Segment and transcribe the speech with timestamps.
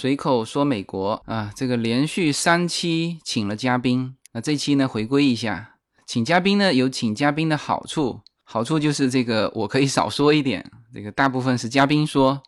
[0.00, 5.74] 随口说美国啊，这个连续三期请了嘉宾，那这期呢回归一下，
[6.06, 12.40] 请嘉宾呢有请嘉宾的好处，好处就是这个我可以少说一点，这个大部分是嘉宾说，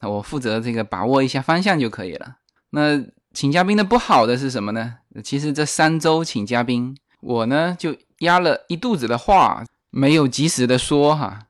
[0.00, 2.36] 那我负责这个把握一下方向就可以了。
[2.70, 2.98] 那
[3.34, 4.94] 请嘉宾的不好的是什么呢？
[5.22, 11.48] 其实这三周请嘉宾，我呢就压了一肚子的话，没有及时的说哈。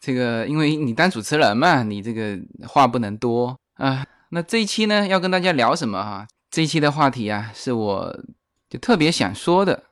[0.00, 4.06] 这个因为你当主持人嘛，你这个话不能多啊。
[4.30, 6.26] 那这一期呢，要跟大家聊什么哈？
[6.50, 8.24] 这一期的话题啊，是我
[8.68, 9.84] 就特别想说的，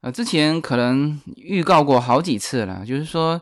[0.00, 3.40] 呃，之前可能预告过好几次了，就是说，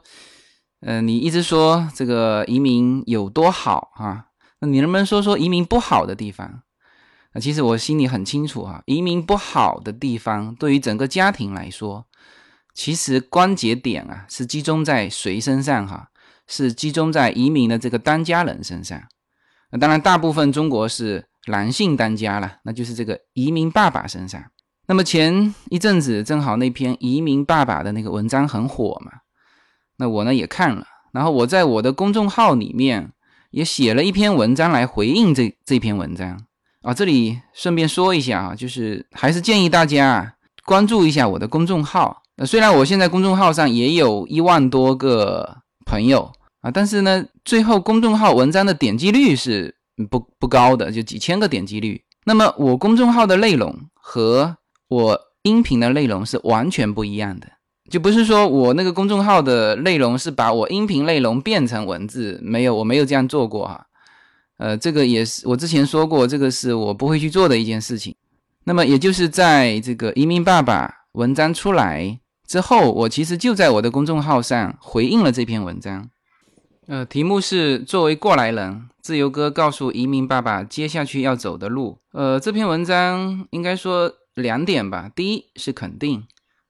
[0.81, 4.27] 呃，你一直说这个移民有多好啊，
[4.61, 6.63] 那你能不能说说移民不好的地方？
[7.35, 12.07] 那其实我心里很清楚啊，移民不好的地方，对于整个家庭来说，
[12.75, 16.09] 其实关节点啊是集中在谁身上哈？
[16.47, 19.03] 是集中在移民的这个当家人身上。
[19.71, 24.43] 那当然，大部分中国是男性当家了，那就是这个移民爸爸身上。
[24.87, 29.13] 那么前一阵子正好那篇移民爸爸的那个文章很火嘛，
[29.99, 33.13] 那我呢也看了，然后我在我的公众号里面
[33.51, 36.41] 也写了一篇文章来回应这这篇文章
[36.81, 36.95] 啊。
[36.95, 42.23] 这里顺便说一下啊，就是还是建议大家关注一下我的公众号。
[42.37, 46.33] 那，虽然我现在公众号上也有一万多个朋友。
[46.61, 49.75] 啊，但是呢，最后公众号文章的点击率是
[50.11, 52.05] 不不高的，就几千个点击率。
[52.27, 57.49] 那么我公众号的内容和我音频的内容是完全不一样的，
[57.91, 63.87] 就不是说我那个公众号的内容是把我音频内容变成文字，没有，我没有这样做过哈。
[64.59, 68.15] 呃，这个也是我之前说过，这个是我不会去做的一件事情。
[68.65, 76.11] 那么也就是在这个移民爸爸文章出来之后，我其实就在我的公众号上回应了这篇文章。
[76.89, 81.99] 呃，题目是作为过来人，自由哥告诉移民爸爸接下去要走的路。
[82.13, 86.27] 呃，这篇文章应该说两点吧，第一是肯定，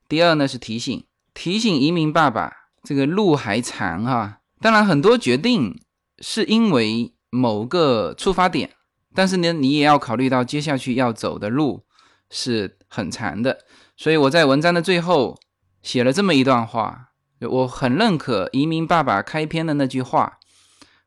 [0.08, 2.52] 第二呢是提醒，提醒移民爸爸
[2.82, 4.40] 这个路还长哈。
[4.60, 5.80] 当然，很多决定
[6.18, 8.72] 是因为某个出发点，
[9.14, 11.84] 但是呢，你也要考虑到接下去要走的路
[12.28, 13.58] 是很长的。
[13.96, 15.38] 所以我在文章的最后
[15.80, 17.07] 写了这么一段话。
[17.41, 20.38] 我很认可移民爸爸开篇的那句话：“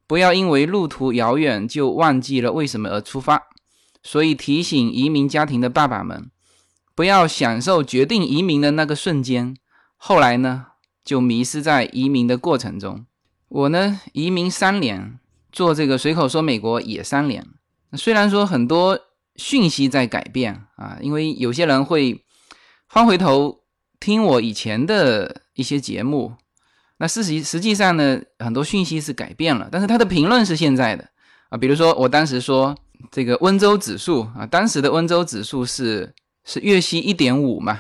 [0.08, 3.48] 不要因为路途遥远就忘记了为什么而出发。”
[4.04, 6.32] 所以提醒移民家庭的爸爸们，
[6.96, 9.56] 不要享受决定移民的那个瞬间，
[9.96, 10.68] 后来呢
[11.04, 13.06] 就迷失在移民的过程中。
[13.48, 15.20] 我呢移民三年，
[15.52, 17.46] 做这个随口说美国也三年。
[17.94, 18.98] 虽然说很多
[19.36, 22.26] 讯息在改变啊，因为有些人会
[22.90, 23.61] 翻回头
[24.02, 25.44] 听我以前的。
[25.54, 26.34] 一些节目，
[26.98, 31.08] 那事实实际上呢，很多讯息是改变了，但是他的评论是现在的
[31.50, 31.58] 啊。
[31.58, 32.76] 比如说，我当时说
[33.12, 37.80] 这个温州指数啊，当时的温州指数是是月息一点五嘛，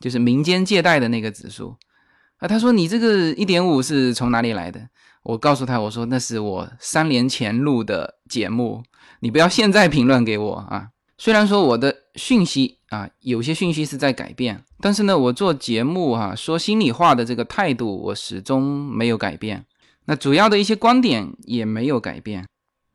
[0.00, 1.76] 就是民间借贷的那个指数
[2.38, 2.48] 啊。
[2.48, 4.88] 他说你这个一点五是从哪里来的？
[5.22, 8.82] 我告诉他，我说那是我三年前录的节目，
[9.20, 10.88] 你不要现在评论给我啊。
[11.16, 19.64] 虽然说我的讯息啊，有些讯息是在改变，但是呢，我做节目哈，说心里话的这个态度，我始终没有改变。
[20.06, 22.46] 那主要的一些观点也没有改变。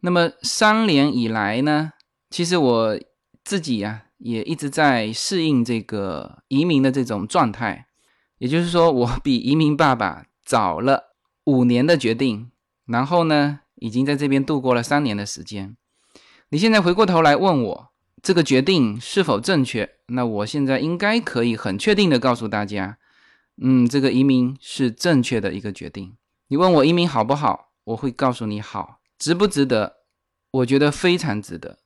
[0.01, 1.93] 那么三年以来呢，
[2.29, 2.99] 其实我
[3.43, 7.87] 自己呀，也一直在适应这个移民的这种状态。
[8.37, 11.15] 也就是说，我比移民爸爸早了
[11.45, 12.51] 五年的决定，
[12.85, 15.75] 然后呢，已经在这边度过了三年的时间。
[16.49, 17.89] 你现在回过头来问我。
[18.21, 19.89] 这个决定是否正确？
[20.07, 22.97] 那我现在应该可以很确定的告诉大家，
[23.61, 26.15] 嗯，这个移民是正确的一个决定。
[26.49, 29.97] 你问我移民好不好，我会告诉你好，值不值得？
[30.51, 31.77] 我觉得非常值得。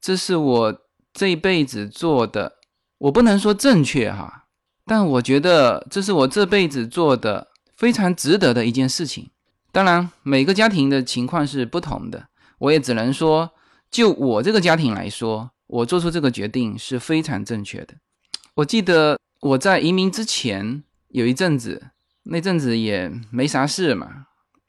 [0.00, 0.80] 这是我
[1.12, 2.58] 这辈子做的，
[2.98, 4.46] 我不能说正确哈，
[4.86, 9.30] 但我觉得这是我这辈子做的非常值得的一件事情。
[9.72, 12.28] 当然，每个家庭的情况是不同的，
[12.58, 13.50] 我也只能说，
[13.90, 15.50] 就我这个家庭来说。
[15.66, 17.94] 我做出这个决定是非常正确的。
[18.56, 21.88] 我记得我在移民之前有一阵子，
[22.24, 24.26] 那阵子也没啥事嘛，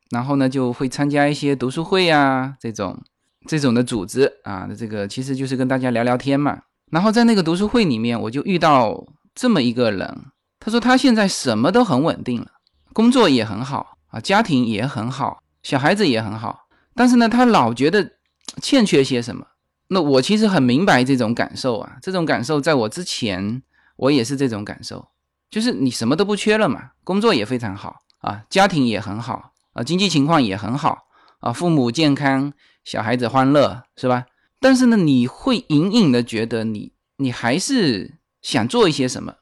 [0.09, 3.03] 然后呢就会参加一些读书会啊这种
[3.47, 6.61] 这种的组织啊，这个其实就是跟大家聊聊天嘛。
[6.91, 10.25] 然后在那个读书会里面，我就遇到这么一个人，
[10.59, 12.47] 他说他现在什么都很稳定了，
[12.93, 18.13] 工作也很好啊，家庭也很好，小孩子也很好，但是呢，他老觉得
[18.61, 19.45] 欠缺些什么。
[19.87, 23.61] 那我其实很明白这种感受啊，这种感受在我之前
[23.97, 25.07] 我也是这种感受，
[25.49, 31.07] 就是你什么都不缺了嘛，工作也非常好啊，家庭也很好啊，经济情况也很好
[31.39, 32.53] 啊，父母健康，
[32.83, 34.25] 小孩子欢乐是吧？
[34.59, 39.35] 但是呢，你会隐隐的觉得你你还是想做一些什么，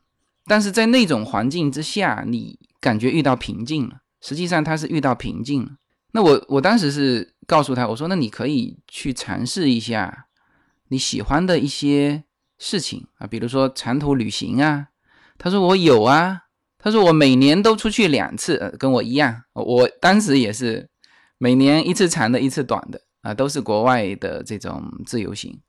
[0.46, 4.02] 但是在那种环境之下，你感觉遇到瓶颈了。
[4.20, 5.72] 实际上他是遇到瓶颈了。
[6.12, 10.28] 那我我当时是告诉他，我说那你可以去尝试一下
[10.94, 12.24] 你喜欢的一些
[12.60, 14.90] 事情啊，比如说长途旅行啊。
[15.40, 16.42] 他说我有啊。
[16.78, 19.42] 他说我每年都出去两次，呃，跟我一样。
[19.54, 20.88] 我当时也是
[21.38, 25.60] 每年一次长的，一次短的啊，都是国外的这种自由行。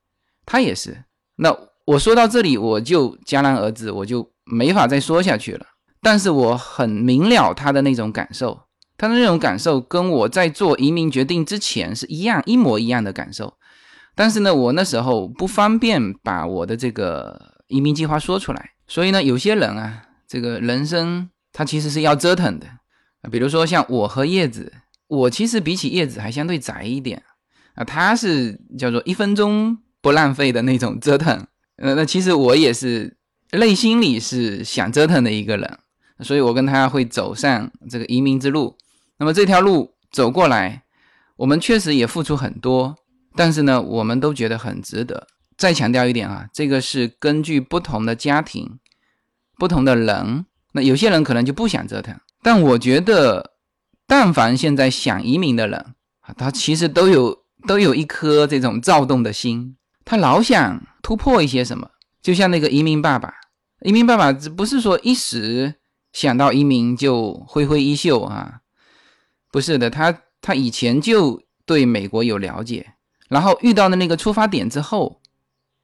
[0.44, 1.04] 他也是。
[1.36, 1.56] 那
[1.86, 5.64] 我说到这里，我就戛然而止，我就没法再说下去了。
[6.02, 8.60] 但是我很明了他的那种感受，
[8.98, 13.56] 他的那种感受跟我在做移民决定之前是一样，一模一样的感受。
[14.14, 16.76] 但是呢，我那时候不方便把我的。
[16.76, 20.02] 这个移民计划说出来，所以呢，有些人啊。
[20.26, 22.66] 这个人生他其实是要折腾的，
[23.30, 24.72] 比如说像我和叶子，
[25.06, 27.22] 我其实比起叶子还相对宅一点。
[27.74, 31.46] 啊，他是叫做一分钟不浪费的那种折腾，
[31.76, 33.16] 呃，那其实我也是
[33.52, 35.78] 内心里是想折腾的一个人，
[36.20, 38.76] 所以我跟他会走上这个移民之路。
[39.18, 40.82] 那么这条路走过来，
[41.36, 42.96] 我们确实也付出很多，
[43.36, 45.26] 但是呢，我们都觉得很值得。
[45.56, 48.78] 再强调一点啊，这个是根据不同的家庭。
[49.56, 53.52] 不同的人，那有些人可能就不想折腾，但我觉得，
[54.04, 61.88] 但凡现在想移民的人啊，他其实都有都有一颗这种躁动的心，他老想突破一些什么。
[62.20, 63.32] 就像那个移民爸爸，
[63.82, 65.76] 移民爸爸不是说一时
[66.12, 68.60] 想到移民就挥挥衣袖啊，
[69.52, 72.93] 不是的，他他以前就对美国有了解，
[73.34, 75.20] 然后遇到的那个出发点之后，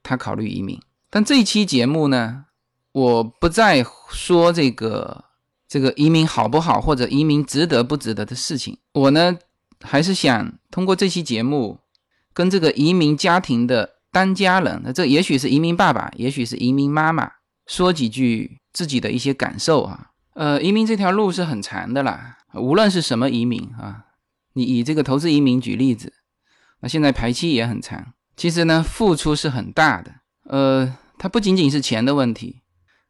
[0.04, 0.80] 他考虑移民。
[1.10, 2.44] 但这一期节目呢？
[2.92, 5.24] 我不再说这个
[5.68, 8.78] 这个移民好不好，或者移民值得不值得的事情。
[8.92, 9.36] 我呢，
[9.80, 11.78] 还是想通过这期节目，
[12.32, 17.30] 跟这个移民家庭的当家人，那这也许是移民爸爸，也许是移民妈妈，
[17.66, 20.10] 说几句自己的一些感受啊。
[20.34, 24.06] 呃，移民这条路是很长的啦，无论是什么移民啊，
[24.54, 26.12] 你以这个投资移民举例子，
[26.80, 30.12] 那现在排期也很长，其实呢，付出是很大的。
[30.44, 32.62] 呃，它不仅仅是钱的问题。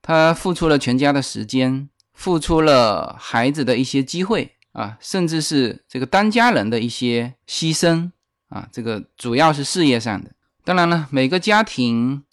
[0.02, 8.10] 他付出了全家的时间，付出了孩子的一些机会啊，甚至是这个当家人的一些牺牲
[8.48, 10.30] 啊，这个主要是事业上的。
[10.64, 12.24] 当然了，每个家庭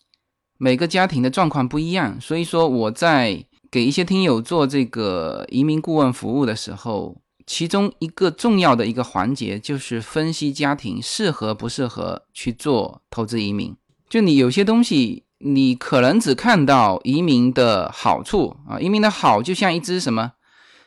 [0.57, 13.76] 每个家庭的状况不一样，所以说我在给一些听友做这个移民顾问服务的时候，其中一个重要的一个环节就是分析家庭适合不适合去做投资移民。
[14.08, 15.24] 就你有些东西。
[15.40, 20.32] 你可能只看到移民的好处啊，移民的好就像一只什么，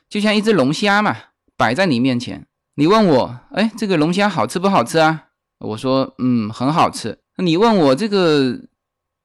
[0.08, 1.16] 就像一只龙虾嘛，
[1.56, 2.48] 摆在你面前。
[2.74, 5.26] 你问我，哎，这个龙虾好吃不好吃啊？
[5.60, 7.20] 我说，嗯，很好吃。
[7.36, 8.62] 你问我这个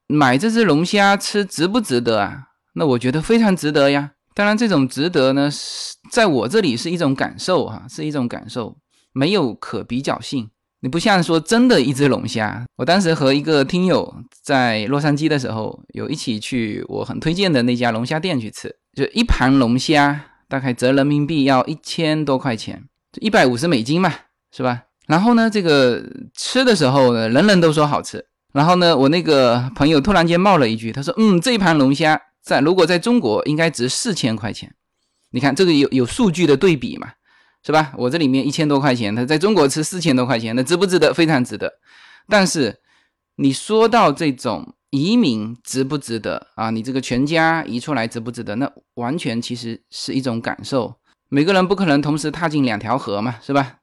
[0.06, 2.50] 买这只龙虾吃值不值得啊？
[2.74, 4.12] 那我觉得非常值得呀。
[4.36, 8.76] 当然，这种值得呢，是在我这里是一种感受哈，是一种感受，
[9.14, 10.50] 没有可比较性。
[10.80, 24.12] 你不像说真的一只龙虾，我当时和一个听友在洛杉矶的时候，有一起去我很推荐的那家龙虾店去吃，就一盘龙虾大概折人民币要一千多块钱，就一百五十美金嘛，
[24.54, 24.82] 是吧？
[25.06, 28.22] 然后呢，这个吃的时候呢，人人都说好吃。
[28.52, 34.72] 然后呢，我那个朋友突然间冒了一句，他说：“嗯，这一盘龙虾在如果在中国应该值四千块钱。”
[35.30, 37.12] 你看这个有有数据的对比嘛？
[37.64, 37.92] 是吧？
[37.98, 41.12] 我这里面一千多块钱，他在中国吃四千多块钱，那值不值得？
[41.12, 41.80] 非常值得。
[42.28, 42.78] 但是
[43.34, 46.70] 你说到这种移民值不值得啊？
[46.70, 48.54] 你这个全家移出来值不值得？
[48.54, 50.94] 那完全其实是一种感受。
[51.28, 53.78] 每个人不可能同时踏进两条河嘛，是吧？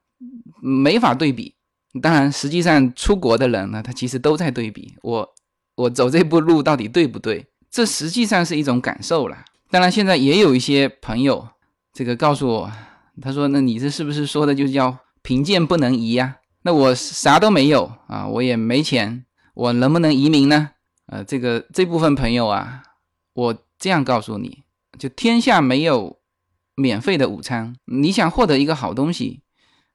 [0.62, 1.54] 没法对比。
[2.00, 4.96] 当然，实际上出国的人呢，他其实都在对比。
[5.02, 5.34] 我
[5.76, 7.46] 我走这步路到底对不对？
[7.74, 9.44] 这实际上是一种感受了。
[9.68, 11.48] 当然，现在也有一些朋友
[11.92, 12.72] 这个告诉我。
[13.20, 16.36] 他说：“那你这是不是说的就叫贫贱不能移呀？
[16.62, 20.70] 那我啥都没有啊，我也没钱，我能不能移民呢？
[21.06, 22.84] 呃，这个这部分朋友啊，
[23.32, 24.62] 我这样告诉你，
[24.96, 26.20] 就天下没有
[26.76, 27.74] 免费的午餐。
[27.86, 29.42] 你想获得一个好东西，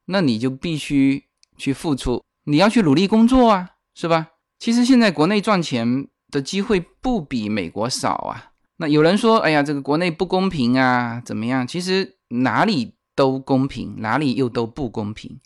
[0.05, 1.25] 那你就必须
[1.57, 4.27] 去付出，你要去努力工作啊，是吧？
[4.57, 8.51] 其实现在国内赚钱的机会不比美国少啊。
[8.77, 11.67] 那有人说，哎呀，这个国内不公平啊，怎么样？
[11.67, 15.41] 其实哪里？”都公平，哪里又都不公平？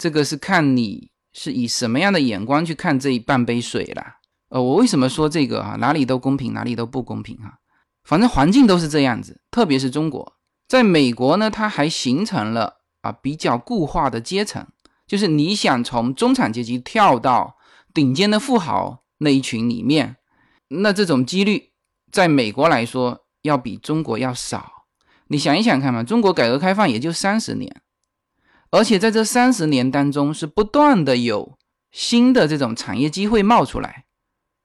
[0.00, 4.16] 这个是看你是以什么样的眼光去看这一半杯水啦。
[4.48, 5.76] 呃，我为什么说这个啊？
[5.76, 7.58] 哪里都公平，哪里都不公平啊？
[8.04, 10.32] 反正环境都是这样子，特别是中国，
[10.66, 14.66] 在美国呢，它还形成了啊比较固化的阶层，
[15.06, 17.58] 就是你想从中产阶级跳到
[17.92, 20.16] 顶尖的富豪那一群里面，
[20.68, 21.70] 那这种几率
[22.10, 24.86] 在美国来说要比中国要少。
[25.28, 27.82] 你想一想看嘛，中国改革开放也就三十年，
[28.70, 31.58] 而且在这三十年当中是不断的有
[31.90, 34.04] 新的这种产业机会冒出来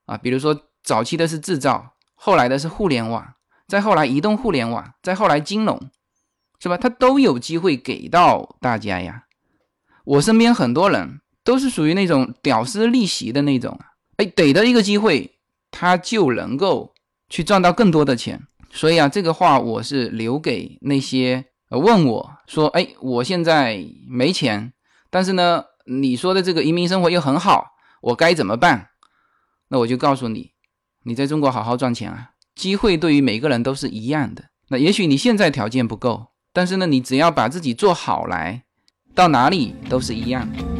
[0.05, 3.33] 啊，比如说早期的是制造，后来的是互联网，
[3.67, 5.89] 再后来移动互联网，再后来金融，
[6.59, 6.77] 是吧？
[6.77, 9.25] 它都有机会给到大家呀。
[10.05, 13.77] 我身边很多人都是属于那种屌丝逆袭的那种，
[14.17, 15.37] 哎，逮到一个机会，
[15.71, 16.93] 他就能够
[17.29, 18.41] 去赚到更多的钱。
[18.69, 24.73] 所以啊，这个话我是留给那些问我说，哎，我现在没钱，
[25.09, 28.89] 但是呢，你说的这个移民生活又很好，我该怎么办？
[29.69, 30.51] 那我就告诉你，
[31.03, 34.45] 你在中国好好赚钱啊，机会对于每个人都是一样的。
[34.69, 38.63] 那也许你现在条件不够，但是呢，你只要把自己做好来。
[39.15, 40.72] 到哪里都是一样。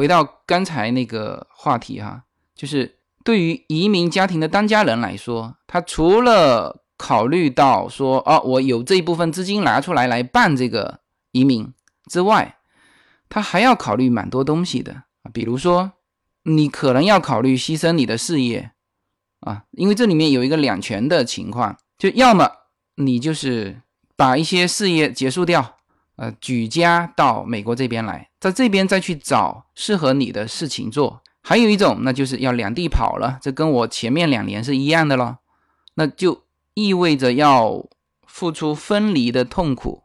[0.00, 11.00] 回到刚才那个话题哈，就是对于移民家庭的当家人来说，他除了考虑到说，哦，我有这一部分资金拿出来来办这个
[11.32, 11.70] 移民
[12.10, 12.56] 之外，
[13.28, 15.92] 他还要考虑蛮多东西的啊，比如说，
[16.44, 18.70] 你可能要考虑牺牲你的事业
[19.40, 22.50] 啊，因为这里面有一个两全的情况，就要么
[22.94, 23.82] 你就是
[24.16, 25.76] 把一些事业结束掉。
[26.16, 31.22] 呃，举家到美国这边来，在这边再去找适合你的事情做。
[31.42, 35.38] 还有一种，那就是要两地跑了，这跟我前面两年是一样的咯。
[35.94, 36.44] 那就
[36.74, 37.86] 意味着要
[38.26, 40.04] 付出分离的痛苦，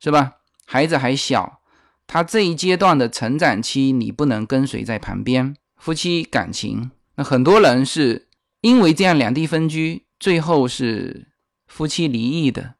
[0.00, 0.36] 是吧？
[0.66, 1.60] 孩子还小，
[2.06, 5.54] 他这一阶段的成长期，你不能跟随在旁边。
[5.76, 8.28] 夫妻感情，那很多人是
[8.62, 11.28] 因为这样两地分居，最后是
[11.66, 12.76] 夫妻离异的，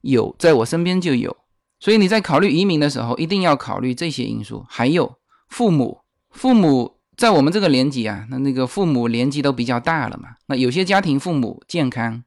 [0.00, 1.36] 有，在我身边就有。
[1.78, 5.16] 所以你在考虑移民的时候，一定要考虑这些因素，还有
[5.48, 6.00] 父母。
[6.30, 10.30] 父母在我们这个年纪啊，那那个父母年纪都比较大了嘛。
[10.46, 12.24] 那有些家庭父母健康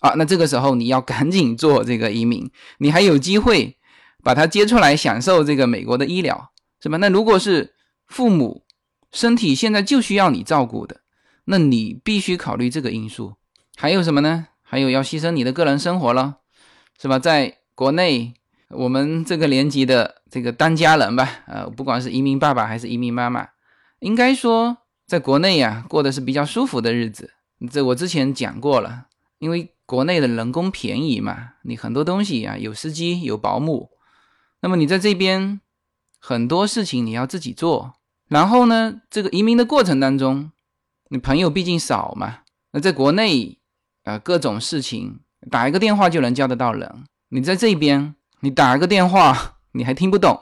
[0.00, 3.76] 啊，那这个时候你要赶紧做这个移民，你还有机会
[4.22, 6.50] 把他接出来享受这个美国的医疗，
[6.80, 6.98] 是吧？
[6.98, 7.74] 那如果是
[8.06, 8.64] 父母
[9.12, 11.00] 身体现在就需要你照顾的，
[11.44, 13.34] 那你必须考虑这个因素。
[13.76, 14.48] 还有什么呢？
[14.62, 16.38] 还有要牺牲你的个人生活了，
[17.00, 17.18] 是吧？
[17.18, 18.34] 在国内。
[18.74, 23.48] 我们这个年级的这个当家人吧，呃，不管是移民爸爸还是移民妈妈，
[24.00, 27.32] 应该说在国内呀过的是比较舒服的日子。
[27.70, 29.06] 这我之前讲过了，
[29.38, 33.88] 因为国内的人工便宜嘛，你很多东西啊有司机有保姆，
[34.60, 35.62] 那么你在这边
[36.20, 37.94] 很多事情你要自己做。
[38.28, 40.52] 然后呢，这个移民的过程当中，
[41.08, 42.40] 你朋友毕竟少嘛，
[42.72, 43.58] 那在国内
[44.04, 45.20] 啊各种事情
[45.50, 48.14] 打一个电话就能叫得到人，你在这边。
[48.40, 50.40] 你打个电话， 你还听不懂，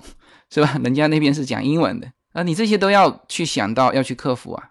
[0.51, 0.79] 是吧？
[0.85, 4.71] 人家那边是讲英文的啊，你这些都要去想到要去克服啊。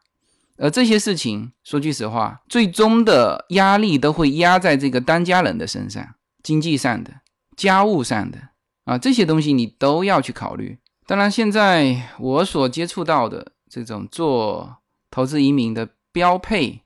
[0.58, 7.12] 而这些事情，说句实话，最终的压力都会压在这个当家人的身上，经济上的、
[7.58, 8.38] 家务上的
[8.86, 10.78] 啊，这些东西你都要去考虑。
[11.06, 14.78] 当然，现在我所接触到的这种做
[15.12, 16.84] 投资移民的标配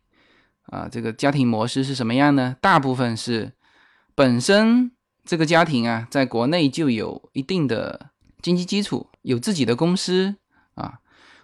[0.64, 2.56] 啊，这个家庭模式是什么样呢？
[2.60, 3.52] 大部分是
[4.16, 4.92] 本身。
[5.30, 8.10] 这个家庭啊，在国内就有一定的
[8.42, 10.38] 经济基础，有自己的公司
[10.74, 10.96] 啊。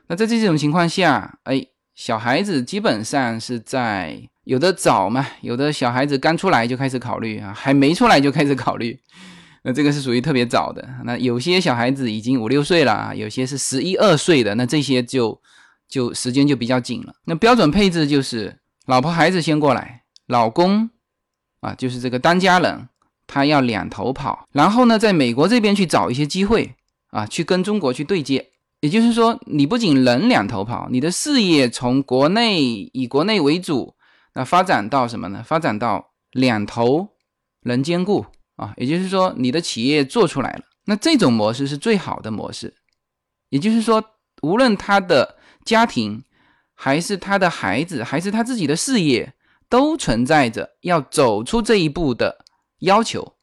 [0.07, 1.63] 那在这种情况下，哎，
[1.93, 8.99] 小孩子基本上是在有的早嘛，有的小孩子刚出来就开始考虑啊，还没出来就开始考虑，
[9.61, 10.83] 那这个是属于特别早的。
[11.03, 15.39] 那有些小孩子已经五六岁了啊，有些是十一二岁的，那这些就
[15.87, 17.13] 就时间就比较紧了。
[17.25, 20.89] 那标准配置就是老婆孩子先过来，老公
[21.59, 22.89] 啊，就是这个当家人。
[23.35, 26.73] 他要两头跑，然后呢，在美国这边去找一些机会
[27.09, 28.51] 啊，去跟中国去对接。
[28.79, 32.63] 也就是说，你不仅人两头跑，你的事业从国内
[32.93, 33.93] 以国内为主，
[34.35, 35.43] 那发展到什么呢？
[35.45, 37.09] 发展到两头
[37.63, 38.25] 能兼顾
[38.55, 38.73] 啊。
[38.77, 42.73] 也就是说，你的企业做出来了，那这种模式是最好的模式。
[43.49, 44.01] 也就是说，
[44.43, 46.23] 无论他的家庭，
[46.73, 49.33] 还是他的孩子，还是他自己的事业，
[49.67, 52.44] 都存在着要走出这一步的。
[52.79, 53.35] 要求，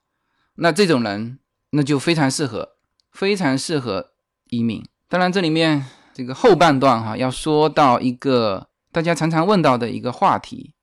[0.57, 1.39] 那这种人
[1.71, 2.77] 那就非常适合，
[3.11, 4.13] 非常适合
[4.49, 4.85] 移民。
[5.09, 5.85] 当然，这里面
[6.15, 10.75] 这个后半段哈，要说到一个大家常常问到的一个话题，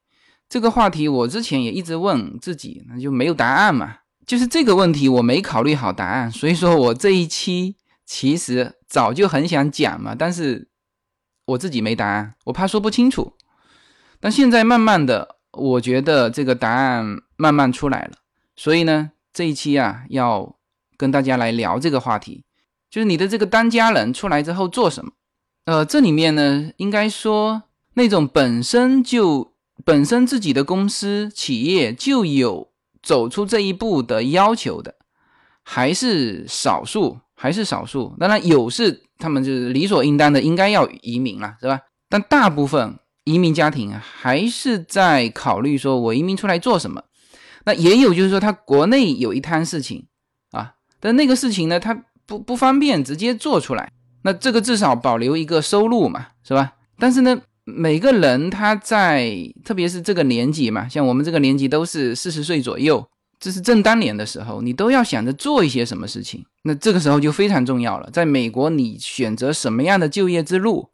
[0.48, 3.98] 这个话题我之前也一直问自己，那就没有答案嘛。
[4.26, 10.70] 就是这个问题我没考虑好答案，所以说我这一期其实早就很想讲嘛，但是
[11.46, 13.34] 我自己没答案，我怕说不清楚。
[14.20, 18.18] 但现在慢慢的，我觉得这个答案慢慢出来了，
[18.60, 20.58] 所以呢，这一期啊要
[20.98, 22.44] 跟大家来聊这个话题，
[22.92, 25.14] 就是你的这个当家人出来之后做什么？
[25.64, 27.64] 呃，这里面呢，应该说
[27.94, 29.54] 那种本身就
[29.86, 32.70] 本身自己的公司企业就有
[33.02, 34.96] 走出这一步的要求的，
[35.64, 38.14] 还是少数，还是少数。
[38.20, 41.80] 当然有是他们就是理所应当的应该要移民了，是吧？
[42.10, 47.02] 但大部分移民家庭还是在考虑说我移民出来做什么。
[47.70, 50.04] 那也有就是说他国内有一摊事情
[50.50, 51.94] 啊，但那个事情呢，他
[52.26, 53.92] 不不方便直接做出来。
[54.24, 56.74] 那这个至少保留一个收入嘛，是吧？
[56.98, 59.32] 但是呢，每个人他在，
[59.64, 63.08] 特别是这个年纪嘛，像我们这个年纪都是四十岁左右，
[63.40, 66.44] 这是正当年的时候，你都要想着做一些什么事情。
[66.64, 68.10] 那这个时候就非常重要了。
[68.12, 70.90] 在美国，你选择什么样的就业之路，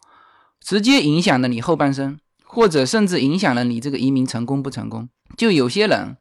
[0.59, 5.07] 直接影响了你后半生，或者甚至影响了你这个移民成功不成功。
[5.37, 6.17] 就有些人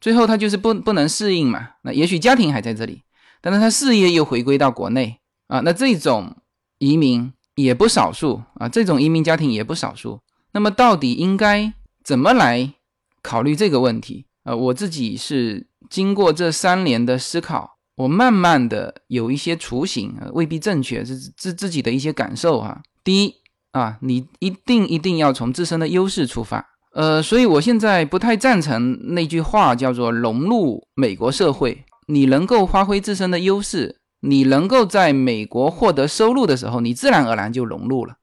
[0.00, 3.02] 最后他就是不不能适应嘛，那也许家庭还在这里，
[3.40, 6.36] 但是他事业又回归到国内啊，那这种。
[6.80, 10.20] 移民也不少数啊，这种移民家庭也不少数。
[10.52, 11.72] 那么到底应该
[12.04, 12.72] 怎么来
[13.20, 14.54] 考虑这个问题啊？
[14.54, 22.80] 我自己是经过这三年的思考，我慢慢的有一些雏形啊，未必正确，是自自己的一些感受哈。
[23.02, 23.34] 第一
[23.72, 33.96] 啊，你一定一定要从自身的优势出发，呃，所以我现在不太赞成那句话叫做融入美国社会，你能够发挥自身的优势。
[34.20, 38.16] 你能够在美国获得收入的时候，你自然而然就融入了。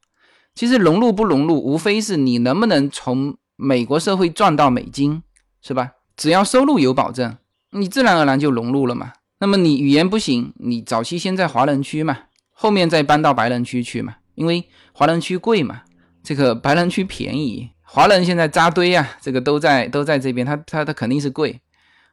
[0.54, 5.24] 其实融入不融入，无非是你能不能从美国社会赚到美金，
[5.62, 5.92] 是吧？
[6.18, 7.38] 只要收入有保证，
[7.72, 9.14] 你自然而然就融入了嘛。
[9.40, 12.18] 那么你语言不行，你早期先在华人区嘛，
[12.52, 15.84] 后面再搬到白人区去嘛，因为华人区贵嘛，
[16.22, 17.70] 这个白人区便宜。
[17.96, 21.62] 华人现在扎堆啊，这个都在都在这边，他他他肯定是贵。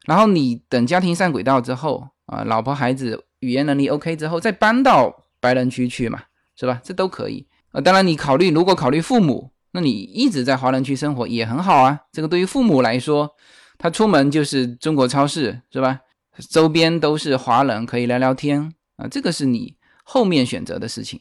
[0.07, 3.25] 然后你等家庭上轨道之后啊，老婆孩子。
[3.41, 6.23] 语言能力 OK 之后，再搬到白人区去嘛，
[6.55, 6.81] 是吧？
[6.85, 7.81] 这都可以啊。
[7.81, 11.99] 当然，你考虑如果考虑父母，那你一直在华人区生活也很好啊。
[12.13, 13.29] 这个对于父母来说，
[13.77, 15.99] 他出门就是中国超市，是吧？
[16.49, 19.09] 周边都是华人，可以聊聊天啊。
[19.09, 21.21] 这个是你后面选择的事情。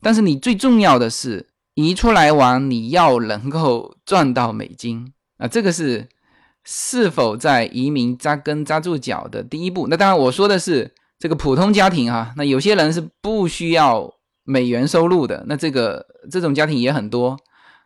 [0.00, 5.46] 但是你最重要的是移出来玩，你要能够赚到美金啊。
[5.46, 6.08] 这个是
[6.64, 9.86] 是否在移民扎根扎住脚的第一步。
[9.88, 10.94] 那当然，我说的是。
[11.22, 14.10] 这个普通家庭哈，那有些人是不需要
[14.42, 17.36] 美元收入的，那这个这种家庭也很多。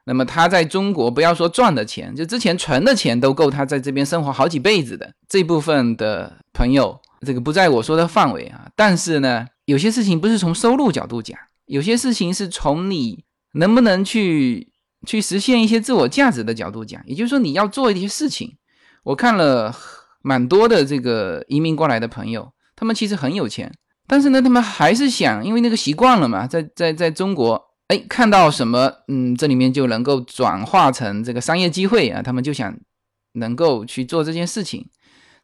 [0.05, 5.13] 那么他在中国，不要说赚的钱，就之前存的钱都够他在这边生活好几辈子的。
[5.29, 8.69] 这部分的朋友，这个不在我说的范围啊。
[8.77, 14.73] 但是呢，有些事情不是从收入角度讲，有些事情是从你能不能去
[15.07, 17.03] 去实现一些自我价值的角度讲。
[17.07, 18.57] 也就是说，你要做一些事情。
[19.03, 19.75] 我看了
[20.23, 22.53] 蛮多的这个移民过来的朋友。
[22.77, 23.73] 他们其实很有钱，
[24.09, 32.77] 但是呢，他们还是想，因为那个习惯了嘛，在在在中国，哎，看到什么，嗯，这里面就能够转化成这个商业机会啊，他们就想
[33.35, 34.89] 能够去做这件事情。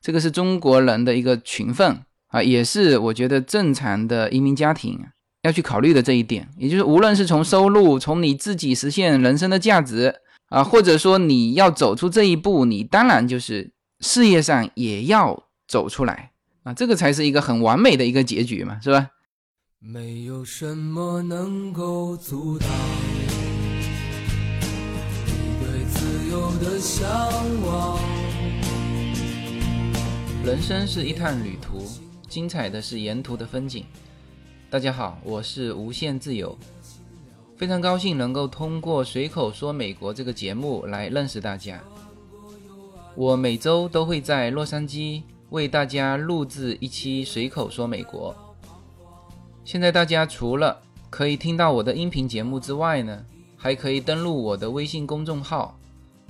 [0.01, 4.99] 这个是中国人的一个群分啊，也是我觉得正常的移民家庭
[5.43, 6.49] 要去考虑的这一点。
[6.57, 10.15] 也就是无论是从收入，从你自己实现人生的价值
[10.49, 16.33] 啊，或者说你要走出这一步，你当然就是事业上也要走出来。
[16.63, 19.09] 啊，这个才是一个很完美的一个结局嘛，是吧？
[19.79, 23.25] 没有什么能够阻挡你
[25.59, 27.09] 对自由的向
[27.63, 27.99] 往。
[30.45, 31.87] 人生是一趟旅途，
[32.29, 33.87] 精彩的是沿途的风景。
[34.71, 36.57] 大家好，我是无限自由，
[37.57, 41.81] 非常高兴能够通过随口说美国这个节目来认识大家。
[43.17, 45.23] 我每周都会在洛杉矶。
[45.51, 48.33] 为大家录制一期随口说美国。
[49.65, 50.81] 现在大家除了
[51.11, 55.77] 可以听到我的音频节目之外呢，还可以登录我的微信公众号。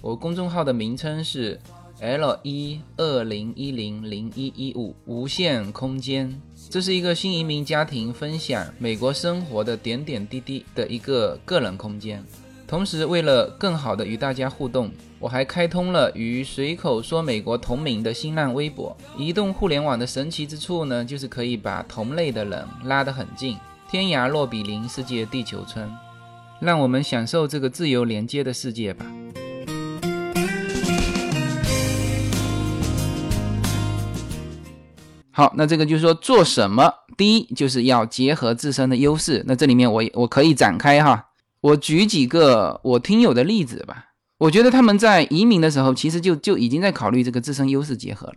[0.01, 1.61] 我公众号的名称是
[2.01, 6.41] L 一二零一零零一一五无限空间。
[6.69, 12.25] 这是一个新移民家庭分享美国生活的点点滴滴的一个个人空间。
[12.67, 14.91] 同时，为了更好的与大家互动。
[15.19, 18.97] 我还开通了与随口说美国同名的新浪微博。
[19.19, 23.59] 移动互联网的神奇之处呢，就是可以把同类的人拉得很近，
[23.91, 25.91] 天涯若比邻，世界地球村。
[26.59, 29.05] 让我们享受这个自由连接的世界吧。
[35.33, 36.93] 好，那这个就是说做什么？
[37.17, 39.45] 第一就是要结合自身的优势。
[39.47, 41.29] 那这里面我我可以展开哈，
[41.61, 44.07] 我举几个我听友的例子吧。
[44.39, 48.37] 我觉得他们在移民的时候，其实就就已经在考虑这个自身优势结合了。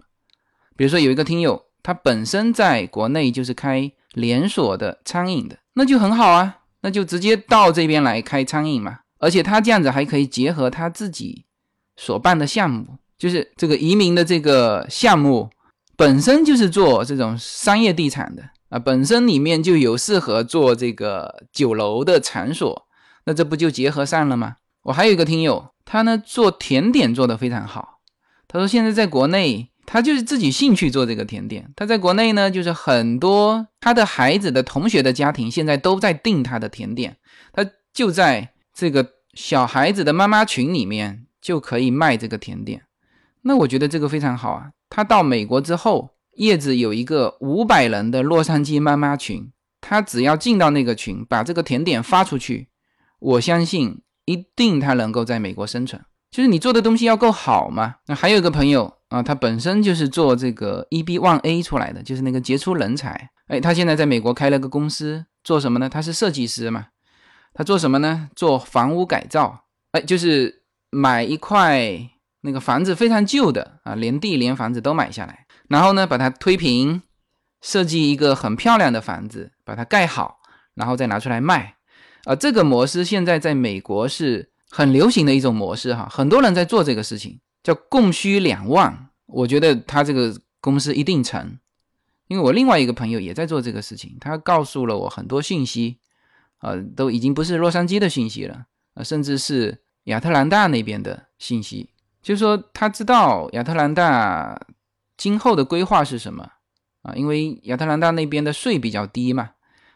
[0.75, 8.99] 比如说有一个听友，他本身在国内就是开连锁的餐饮的，那就很好啊，那就直接到这边来开餐饮嘛。
[9.19, 11.45] 而且他这样子还可以结合他自己
[11.95, 15.49] 所办的项目，就是这个移民的这个项目
[15.95, 22.88] 本身就是做这种商业地产的啊，本身里面就有适合做这个酒楼的场所，
[23.25, 24.56] 那这不就结合上了吗？
[24.84, 27.99] 我还有一个听友，他呢做甜点做得非常好，
[28.47, 29.69] 他说现在在国内。
[29.86, 31.69] 他就是自己兴趣做这个甜点。
[31.75, 37.17] 他在国内呢，就是很多他的孩子的同学的家庭现在都在订他的甜点。
[37.51, 42.84] 他就在这个小孩子的妈妈群里面就可以卖这个甜点。
[43.41, 44.69] 那我觉得这个非常好啊。
[44.95, 49.51] 他到美国之后，叶子有一个五百人的洛杉矶妈妈群，
[49.82, 52.67] 他只要进到那个群，把这个甜点发出去，
[53.17, 55.99] 我相信一定他能够在美国生存。
[56.29, 57.95] 就是你做的东西要够好嘛。
[58.06, 58.93] 那还有一个朋友。
[59.10, 63.29] 啊，他本身就是做这个 EB One A 出来的，就是那个杰出人才。
[63.45, 65.88] 哎，他现在在美国开了个公司，做什么呢？
[65.88, 66.88] 他是设计师嘛。
[67.53, 68.29] 他做什么呢？
[68.36, 69.65] 做房屋改造。
[69.91, 72.10] 哎，就是买一块
[72.43, 77.01] 那个房子非常旧的啊，连地连房子都买下来，然后呢把它推平，
[77.62, 80.39] 设计一个很漂亮的房子，把它盖好，
[80.75, 81.75] 然后再拿出来卖。
[82.25, 87.39] 啊，这个模式现在在美国是很流行的一种模式哈，很多人在做这个事情。
[87.63, 91.58] 叫供需两旺，我觉得他这个公司一定成，
[92.27, 95.97] 因为我另外一个朋友也在做这个事情，他告诉了我很多信息，
[96.60, 101.91] 呃，都已经不是洛杉矶的信息了，呃，甚至是亚特兰大那边的信息，
[102.23, 104.59] 就是说他知道亚特兰大
[105.15, 106.49] 今后的规划是什么
[107.03, 109.51] 啊，因为亚特兰大那边的税比较低嘛，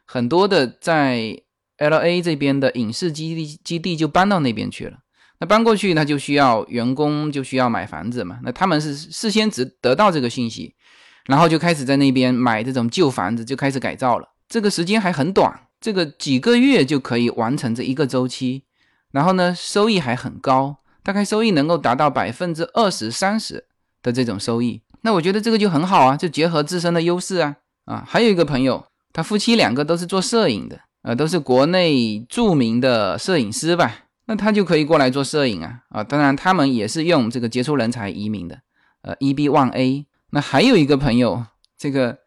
[0.06, 1.42] 很多的在
[1.78, 5.00] L A 这边的影视基地基地就搬到那边去了。
[5.40, 8.40] 那搬过去，那就需要员工，就需要买房子嘛。
[8.44, 10.76] 那他们是事先只得到这个信息，
[11.28, 14.28] 然后就开始在那边买这种旧房子，就开始改造了。
[14.50, 18.64] 这个时间还很短，这个几个月就可以完成这一个周期。
[19.12, 23.64] 然后呢，收益还很高，大概收益能够达到百分之二十三十
[24.04, 24.82] 的这种收益。
[25.04, 28.04] 那我觉得这个就很好啊，就结合自身的优势啊啊。
[28.06, 34.00] 还有一个朋友，他夫妻两个都是做摄影的，呃，都是国内著名的摄影师吧。
[34.26, 36.04] 那他就可以过来做摄影啊啊！
[36.04, 38.60] 当然，他们也是用这个杰出人才移民的，
[39.02, 40.06] 呃，EB One A。
[40.32, 41.46] 那还有一个朋友，
[41.78, 42.18] 这个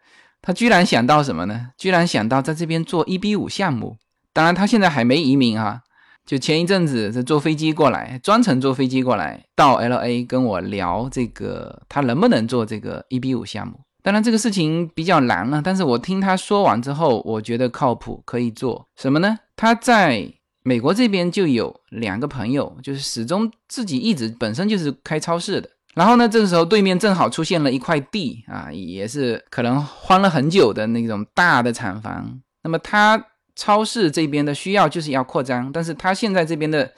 [0.41, 1.73] 他居然想到什么呢？
[1.77, 3.99] 居然想到在这边做 EB 五项目。
[4.33, 5.83] 当然，他现在还没移民啊，
[6.31, 13.81] 就前一阵子是坐飞机过来，专程坐飞机过来到 LA 跟我聊这个，他能不能做这个 EB 五项目？
[14.01, 19.37] 当然，这个事情比较难了，但是我听他说完之后，我觉得靠谱，可以做什么呢？
[19.57, 20.33] 他在。
[20.63, 25.69] 美国这边就有两个朋友，就是始终自己一直本身就是开超市的。
[25.95, 32.39] 然后呢，这个时候对面正好出现了一块地啊，也是可能荒了很久的那种大的厂房。
[32.63, 33.17] 那么他
[33.61, 36.91] 超市这边的需要就是要扩张，但是他现在这边的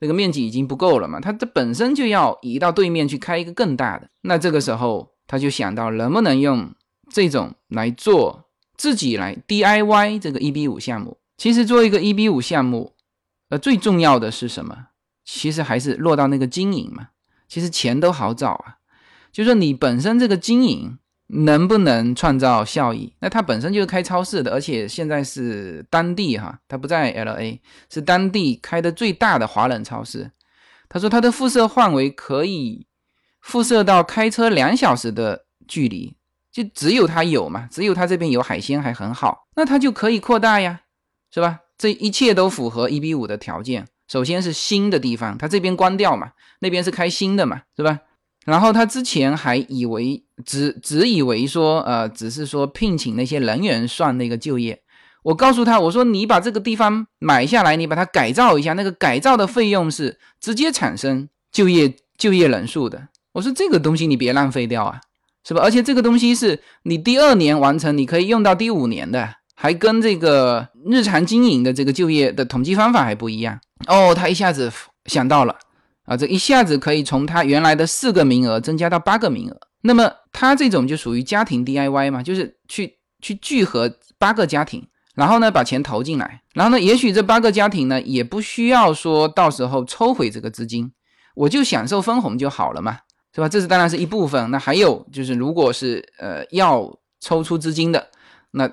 [0.00, 4.10] 那个面积已经不够了嘛，他这本身就要移到对面去开一个更大的。
[4.22, 6.74] 那这个时候他就想到能不能用
[7.08, 11.18] 这种来做自己来 DIY 这个 EB 五项目。
[11.36, 12.94] 其实做一个 EB 五项目。
[13.50, 14.88] 呃，最重要的是什么？
[15.24, 17.10] 其实还是落到那个经营嘛。
[17.48, 18.76] 其实钱都好找啊，
[19.32, 23.12] 就说你本身这个经营能不能创造效益？
[23.20, 27.60] 那他本身就是开超市的，而且现在是当地哈，他不在 L A，
[27.90, 30.30] 是当地开的最大的华人超市。
[30.88, 32.86] 他说他的辐射范围可以
[33.40, 36.16] 辐射到开车两小时的距离，
[36.50, 40.80] 就只有他有嘛，只有他这边有海鲜还很好，那他就可以扩大呀，
[41.30, 41.60] 是吧？
[41.76, 43.86] 这一切都符合一比五的条件。
[44.08, 48.00] 首先是新的地方，他这边关掉嘛，那边是开新的嘛，是吧？
[48.48, 54.80] 然后他之前还以为只只以为说，呃，只是说聘请那些人员算那个就业。
[55.22, 63.08] 我告诉他，我说你把这个地方买下来，你把它改造一下，那个改造的费用是直接产生就业就业人数的。
[63.32, 64.98] 我说这个东西你别浪费掉啊，
[65.46, 65.60] 是吧？
[65.62, 69.34] 而且这个东西是你第二年完成，你可以用到第五年的。
[69.60, 73.58] 还跟这个日常经营的这个就业的统计方法还不一样
[73.88, 74.72] 哦，他一下子
[75.06, 75.56] 想到了
[76.08, 79.60] 啊，这一下子可以从他原来的四个名额增加到八个名额。
[79.82, 90.90] 那么他这种就属于家庭 DIY 嘛，就是去去聚合八个家庭，然后呢把钱投进来，然后呢也许这八个家庭呢也不需要说到时候抽回这个资金，
[91.36, 92.98] 我就享受分红就好了嘛，
[93.34, 93.48] 是吧？
[93.48, 94.50] 这是当然是一部分。
[94.50, 98.08] 那还有就是，如果是呃要抽出资金的，
[98.52, 98.68] 那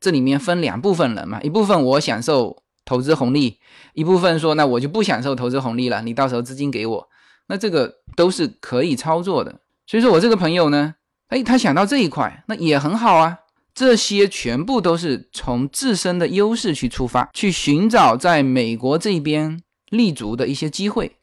[0.00, 3.58] 这里面分两部分人嘛，一部分我享受投资红利，
[3.94, 7.08] 一部分说那我就不享受投资红利了，你到时候资金给我，
[7.46, 9.60] 那这个都是可以操作的。
[9.86, 10.94] 所以说我这个朋友呢，
[11.28, 13.38] 哎，他想到这一块，那也很好啊。
[13.72, 21.16] 这些全部都是从自身的优势去出发，去寻找在美国这边立足的一些机会。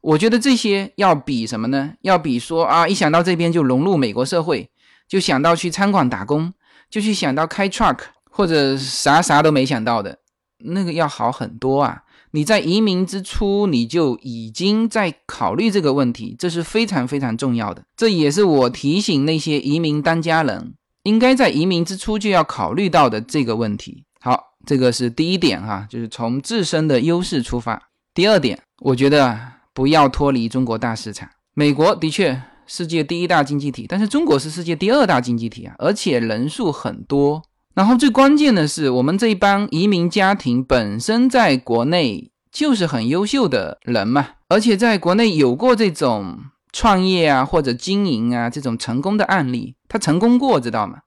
[0.00, 1.94] 我觉得这些要比什么呢？
[2.02, 4.70] 要比说啊，一想到这边就融入美国社会，
[5.08, 6.52] 就想到去餐馆打工，
[6.90, 7.98] 就去想到开 truck
[8.28, 10.18] 或者啥啥都没想到的
[10.64, 12.02] 那个要好很多啊！
[12.32, 17.82] 你在移民之初你就已经在考虑这个问题，这是非常非常重要的。
[17.96, 20.74] 这也是我提醒那些移民当家人。
[21.04, 24.04] 应该在移民之初就要考虑到的这个问题。
[24.20, 27.90] 好，这个是第一点哈，就是从自身的优势出发。
[28.12, 29.40] 第二点，我觉得
[29.72, 31.30] 不要脱离中国大市场。
[31.54, 37.42] 美国的确世界第一大经济体，但是中国是世界第二大经济体啊，而且人数很多。
[37.78, 46.38] 然后最关键的是，我们这一帮移民家庭本身在国内就是很优秀的人嘛，而且在国内有过这种。
[46.70, 50.98] 创业啊，或者经营啊，这种成功的案例，他成功过，知道吗？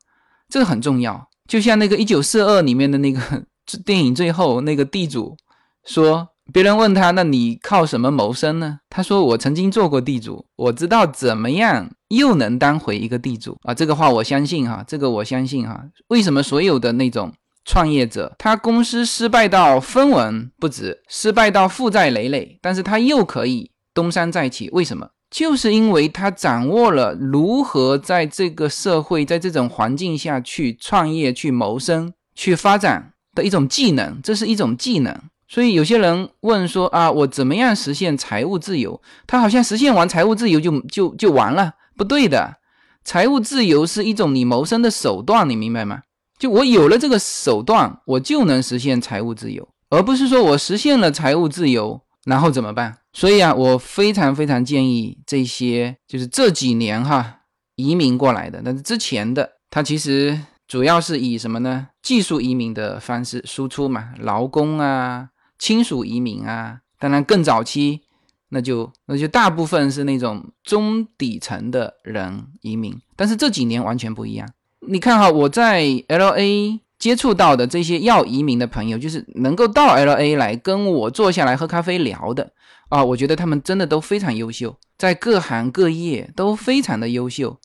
[0.49, 1.29] 这个很重要。
[1.47, 3.19] 就像那个《一九四二》里面的那个
[3.85, 5.37] 电影，最后那个地主
[5.85, 8.79] 说，别人问他，那你靠什么谋生呢？
[8.89, 13.73] 他说，我曾经做过地主，我知道怎么样又能当回一个地主啊。
[13.73, 15.83] 这个话我相信哈，这个我相信哈。
[16.07, 17.31] 为什么所有的那种
[17.63, 24.69] 创业者，他公司失败到分文不值，失败到负债累累，但是他又可以东山再起？
[24.71, 25.09] 为什么？
[25.29, 35.17] 就是因为他掌握了如何在这个社会，在这种环境下去创业、去谋生、去发展的一种技能，这是一种技能。
[35.51, 39.01] 所以有些人问说啊，我怎么样实现财务自由？
[39.27, 42.55] 他好像实现完财务自由就就就完了，不对的。
[43.03, 46.03] 财务自由是一种你谋生的手段，你明白吗？
[46.39, 52.95] 就我有了这个手段，我就能实现财务自由，而不是说我实现了财务自由，然后怎么办？
[53.11, 57.41] 所以啊，我非常非常建议这些就是这几年哈
[57.75, 61.89] 移民过来的，但是之前的他其实主要是以什么呢？
[62.01, 65.27] 技术移民的方式输出嘛，劳工啊、
[65.61, 66.79] 亲属移民啊。
[66.99, 68.01] 当然更早期，
[68.49, 72.99] 那就那就大部分是那种中底层的人移民。
[73.15, 74.49] 但是这几年完全不一样。
[74.87, 82.51] 你看哈，我在 L A 接触到的这些要移民的朋友，就是能够到 L A 来跟我坐下来喝咖啡聊的。
[82.89, 87.57] 啊，我觉得他们真的都非常优秀，在各行各业都非常的优秀。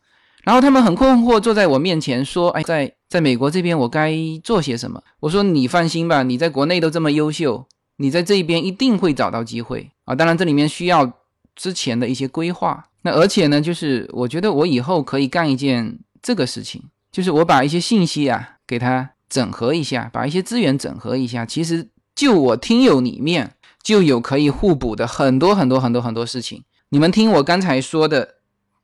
[0.45, 10.15] 然后他们很困惑，坐在我面前说：“哎，在在美国这边，我该做些什么？”我说：“你放心吧，你在国内都这么优秀，你在这一边一定会找到机会啊！
[10.15, 11.13] 当然，这里面需要
[11.55, 12.89] 之前的一些规划。
[13.03, 21.45] 那而且呢，就是我觉得我以后可以干一件这个事情，就是我把一些信息啊给它整合一下，把一些资源整合一下。
[21.47, 23.53] 其实就我听友里面。
[23.87, 26.65] 就有可以互补的很多很多很多很多事情。
[26.89, 28.35] 你们听我刚才说的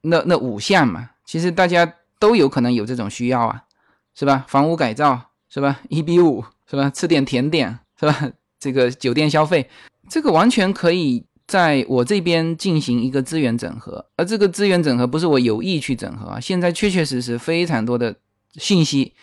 [0.03, 3.65] 那那五项嘛，其实大家都有可能有这种需要啊，
[4.15, 4.45] 是吧？
[4.47, 5.81] 房屋改造是吧？
[5.89, 6.89] 一比五是吧？
[6.89, 8.31] 吃点甜点是吧？
[8.63, 9.69] 这个酒店消费，
[10.09, 14.07] 这个完全可以在我这边进行一个资源整合。
[14.17, 18.15] 而这个资源整合不是我有意去整合，现在确确实实非常多的
[18.55, 19.15] 信息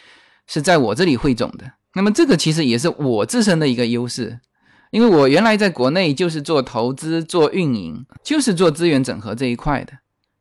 [0.46, 1.72] 是在我这里汇总的。
[1.96, 4.42] 那么这个其实也是我自身的一个优势。
[4.92, 9.94] 因为我原来在国内就是做投资、做运营，就是做资源整合这一块的，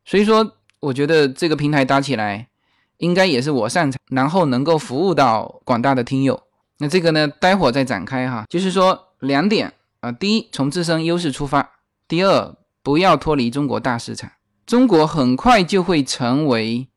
[0.03, 2.49] 所以说我觉得这个平台搭起来，
[2.97, 6.48] 应该也是我擅长，然后能够服务到广大的听友。
[6.79, 11.61] 那这个呢，待会儿再展开哈，就是说两点啊，第一，从自身优势出发；
[12.07, 14.31] 第二，不要脱离中国大市场。
[14.65, 16.87] 中国很快就会成为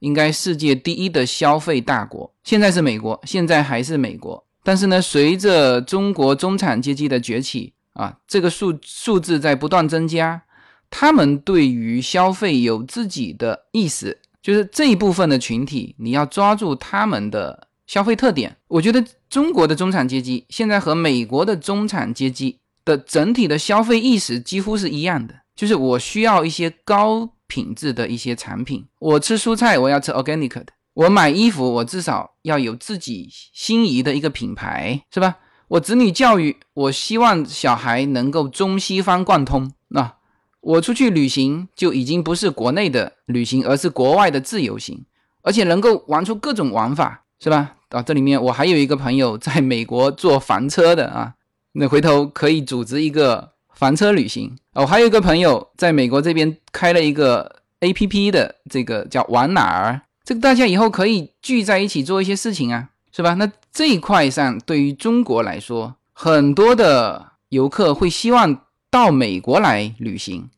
[0.00, 4.44] 应该世界第一的消费大国，现在是美国，现在还是美国。
[4.62, 10.42] 但是呢，随着中国中产阶级的崛起啊，这个数数字在不断增加，
[10.90, 18.56] 他们对于消费有自己的意识，就是这一部分的群体，你要抓住他们的消费特点。
[18.68, 30.66] 我觉得中国的中产阶级现在和美国的中产阶级的整体的消费意识几乎是一样的，就是我需要一些高品质的一些产品，我吃蔬菜，我要吃 organic 的。
[30.94, 35.38] 我买衣服，我至少要有自己心仪的一个品牌，是吧？
[35.66, 39.72] 我子女教育，我希望小孩能够中西方贯通。
[39.88, 40.14] 那
[40.60, 45.04] 我出去旅行就已经不是国内的旅行，而是国外的自由行，
[45.42, 47.74] 而且能够玩出各种玩法，是吧？
[47.90, 51.34] 啊，这里面我还有一个朋友在美国做房车的啊，
[51.72, 54.56] 那回头可以组织一个房车旅行。
[54.74, 60.02] 我还有一个朋友在美国这边开了一个 A P P 的，这个叫玩哪儿。
[60.22, 63.34] 这个大家以后可以聚在一起做一些事情啊，是吧？
[63.34, 70.48] 那这一块上对于中国来说，很多的游客会希望到美国来旅行，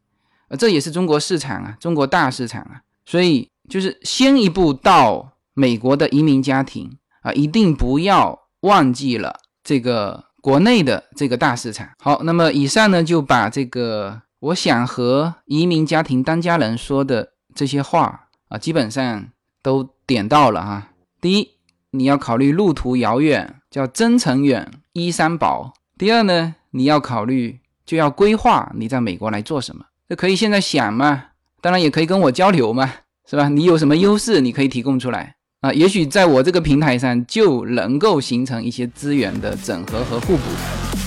[0.48, 11.88] 呃，这也是中国市场啊，中国大市场啊，所以就是先一步到美国的移民家庭啊，一定不要忘记了这个国内的这个大市场。
[11.98, 19.28] 好，那么以上呢就把这个我想和移民家庭当家人说的这些话啊，基本上。
[19.64, 20.88] 都点到了哈。
[21.20, 21.50] 第一，
[21.92, 25.72] 你要考虑路途遥远，叫征程远，衣衫薄。
[25.96, 29.84] 第二呢，你要考虑就要规划你在美国来做什么。
[30.08, 31.26] 这可以现在想嘛？
[31.60, 32.92] 当然也可以跟我交流嘛，
[33.24, 33.48] 是吧？
[33.48, 35.72] 你有什么优势，你可以提供出来啊。
[35.72, 41.01] 也许在我这个平台上就能够形成一些资源的整合和互补。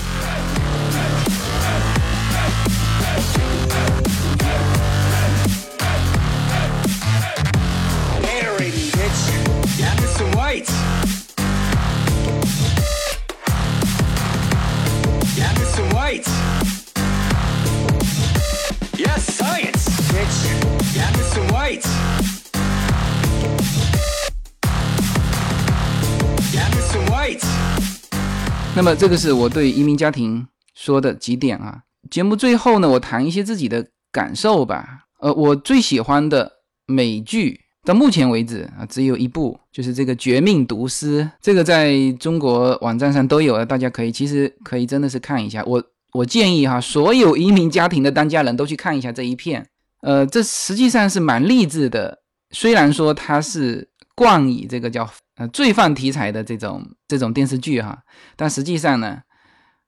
[28.76, 31.80] 那么这个是我对移民家庭说的几点啊。
[32.10, 35.06] 节目最后呢，我谈一些自己的感受吧。
[35.18, 36.52] 呃，我最喜欢的
[36.84, 41.22] 美剧到目前为止啊，只有一部，就是这个《绝命毒师》。
[41.40, 45.64] 这个在中国网站上都有了，大家可以其实可以真的是看一下。
[45.64, 49.66] 我我建议哈，所有移民家庭的当家人都去看一下这一片。
[50.02, 52.18] 呃，这实际上是蛮励志的，
[52.50, 55.08] 虽然说它是冠以这个叫。
[55.36, 57.98] 呃，罪犯题材的这种这种电视剧哈，
[58.36, 59.18] 但实际上呢，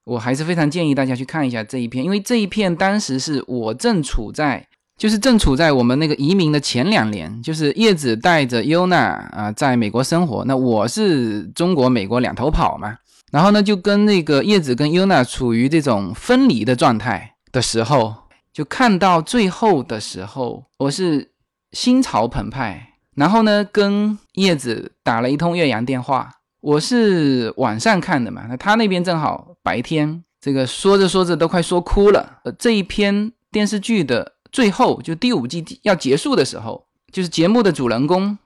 [0.04, 4.66] 我还是非常建议大家去看一下这一片，因为这一片当时是我正处在，
[4.98, 8.98] 就是正处在我们那个移民的前两年，就是叶子带着优娜
[9.32, 12.98] 啊在美国生活，那我是中国美国两头跑嘛，
[13.32, 18.14] 然后呢就跟那个叶子跟优娜处于这种分离的状态的时候，
[18.52, 21.30] 就看到最后的时候，我是
[21.72, 22.87] 心潮澎湃。
[23.18, 26.30] 然后呢，跟叶子打了一通岳阳电话。
[26.60, 30.22] 我是晚上看的嘛，那他那边正好白天。
[30.40, 32.38] 这个说着说着都快说哭了。
[32.44, 38.38] 呃，这一篇电视剧的最后，就第五季要结束的时候，就是节目的主人公，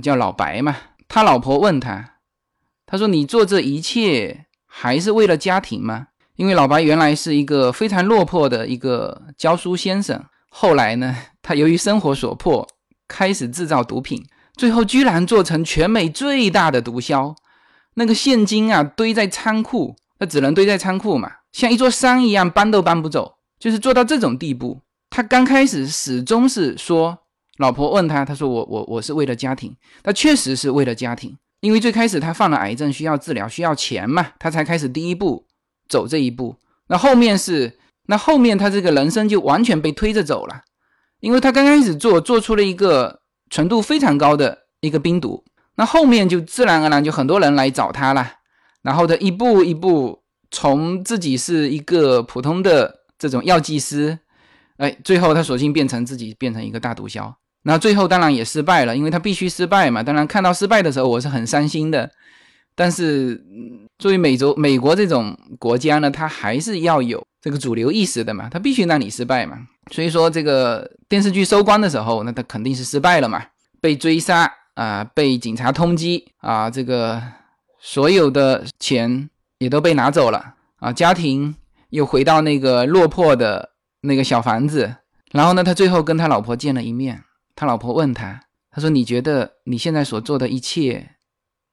[0.00, 0.76] 叫老白嘛。
[1.08, 2.18] 他老婆问他，
[2.86, 12.64] 他说：“你做这一切还是为了家庭吗？”因为老白原来是一个非常落魄的一个教书先生，后来呢，他由于生活所迫。
[13.16, 17.36] 开始制造毒品，最后居然做成全美最大的毒枭。
[17.94, 24.80] 那个现金啊，堆在仓库，那只能堆在仓库嘛，像一座山一样搬都搬不走，就是做到这种地步。
[25.10, 27.16] 他刚开始始终是说，
[27.58, 29.72] 老婆问他，他说我我我是为了家庭，
[30.02, 35.46] 他确实是为了家庭，因为最开始他犯了癌症，需要治疗，需要钱嘛，他才开始第一步
[35.88, 36.56] 走这一步。
[36.88, 40.62] 那后面是，那后面他这个人生就完全被推着走了。
[41.24, 45.42] 因为他刚开始做，做出了一个纯度非常高的一个冰毒，
[45.76, 48.30] 那后面就自然而然就很多人来找他了，
[48.82, 54.18] 然后他一步一步从自己是一个普通的这种药剂师，
[54.76, 57.32] 哎，最后他索性变成自己变成一个大毒枭，
[57.62, 60.02] 那最后当然也失败了，因为他必须失败嘛。
[60.02, 62.10] 当然看到失败的时候，我是很伤心的。
[62.76, 63.42] 但是
[63.96, 69.56] 作为美洲美国这种国家呢，他还是要有这个主流意识的嘛，他必须让你失败嘛。
[69.90, 73.44] 所以说，这个电视剧收官的时候，那他肯定是失败了嘛，
[73.80, 77.22] 被追杀啊，被警察通缉啊，这个
[77.78, 79.28] 所有的钱
[79.58, 81.54] 也都被拿走了啊，家庭
[81.90, 83.70] 又回到那个落魄的
[84.00, 84.96] 那个小房子。
[85.32, 87.22] 然后呢，他最后跟他老婆见了一面，
[87.54, 91.16] 他老婆问他，他说：“你觉得你现在所做的一切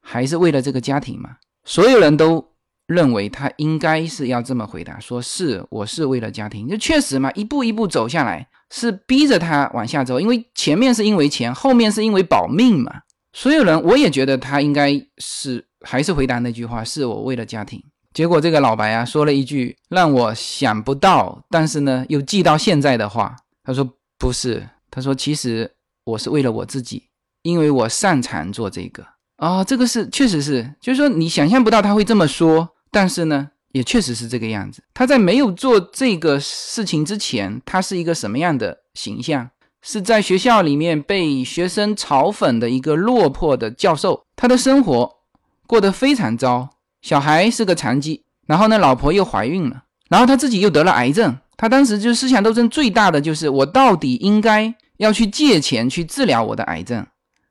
[0.01, 2.50] 还是为了这个家庭吗？”所有人都。
[2.91, 12.91] 认为他应该是要这么回答，说是我是为了家庭，就确实嘛，一步一步走下来是逼着他往下走，因为前面是因为钱，后面是因为保命嘛。
[13.33, 17.81] 所有人我也觉得他应该是还是回答那句话，是我为了家庭。
[18.13, 23.33] 结果这个老白啊说了一句让我想不到，但是呢又记到现在的话，
[23.63, 23.89] 他说
[24.19, 25.71] 不是，他说其实
[26.03, 27.03] 我是为了我自己，
[27.43, 29.05] 因为我擅长做这个
[29.37, 32.67] 啊，这个是确实是，就是说你想象不到他会这么说。
[32.91, 34.83] 但是呢，也确实是这个样子。
[34.93, 39.49] 他在没有做这个事情之前，他是一个什么样的形象？
[39.81, 44.23] 是在学校里面被学生嘲讽的一个落魄的教授。
[44.35, 45.11] 他的生活
[45.65, 46.69] 过得非常糟，
[47.01, 51.35] 小孩是个残疾，然后呢，老婆又怀孕了，然后他自己又得了癌症。
[51.57, 57.05] 他当时就思想斗争最大的就是：我到底应该要去借钱去治疗我的癌症，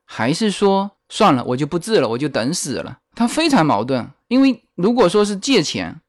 [0.05, 2.97] 还是说算了，我就不治了，我就等死了？
[3.13, 5.99] 他非常矛盾，因为如果说是借钱，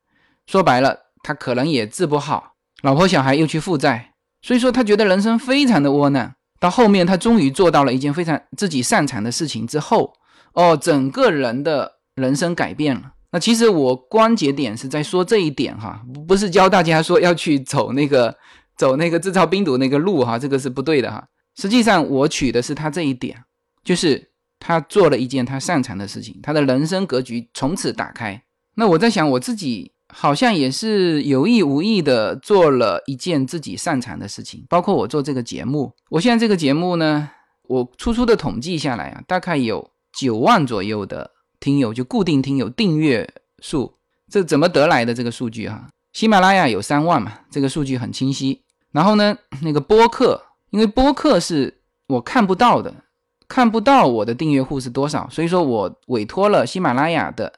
[0.47, 6.33] 说白了，他可能也治不好，老婆小孩又去负债，所以说他觉得人生非常的窝囊。
[6.61, 10.15] 到后面，他终于做到了一件非常自己擅长的事情之后，
[10.53, 13.03] 哦，整个人的人生改变了。
[13.33, 18.33] 那其实我关节点是在说这一点哈，不是教大家说要去走那个
[18.77, 21.25] 走那个制造冰毒那个路哈，这个是不对的哈。
[21.57, 23.43] 实际上我取的是他这一点，
[23.83, 24.31] 就是
[24.63, 28.41] 他做了一件他擅长的事情，他的人生格局从此打开。
[28.77, 29.91] 那我在想我自己。
[30.15, 35.91] 好像也是有意无意的做了一件自己擅长的事情，包括我做这个节目。
[36.11, 37.31] 我现在这个节目呢，
[37.63, 43.27] 我粗粗的统计下来啊，大概有九万左右的听友，就固定听友订阅
[43.61, 43.95] 数。
[44.31, 45.89] 这怎么得来的这个数据哈？
[46.13, 48.61] 喜马拉雅有三万嘛，这个数据很清晰。
[48.91, 50.39] 然后呢，那个播客，
[50.69, 52.95] 因为播客是我看不到的，
[53.53, 57.53] 看不到我的订阅户是多少，所以说我委托了喜马拉雅的